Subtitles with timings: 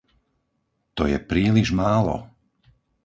[0.97, 2.17] To je príliš málo!